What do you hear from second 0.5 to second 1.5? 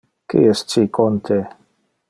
es ci con te?